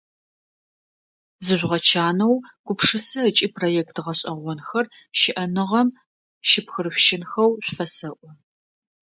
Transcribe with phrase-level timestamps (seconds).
[1.45, 2.33] Зыжъугъэчанэу,
[2.65, 4.85] гупшысэ ыкӏи проект гъэшӏэгъонхэр
[5.19, 5.87] щыӏэныгъэм
[6.49, 8.29] щыпхырышъущынхэу шъуфэсэӏо.